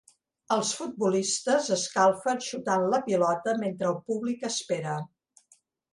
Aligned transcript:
Els 0.53 0.69
futbolistes 0.77 1.69
escalfen 1.75 2.41
xutant 2.47 2.85
la 2.95 3.03
pilota 3.11 3.57
mentre 3.61 3.91
el 3.93 4.01
públic 4.09 4.49
espera. 4.53 4.97